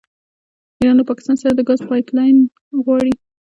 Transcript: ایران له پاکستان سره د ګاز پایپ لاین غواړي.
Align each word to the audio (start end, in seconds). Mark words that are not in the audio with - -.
ایران 0.77 0.95
له 0.97 1.03
پاکستان 1.09 1.35
سره 1.41 1.53
د 1.55 1.61
ګاز 1.67 1.79
پایپ 1.89 2.07
لاین 2.17 2.37
غواړي. 2.83 3.13